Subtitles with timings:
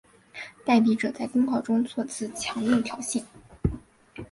[0.65, 3.23] 代笔者在公告中措辞强硬挑衅。